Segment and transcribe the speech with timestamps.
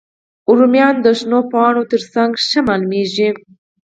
[0.57, 3.29] رومیان د شنو پاڼو تر څنګ ښه ښکاري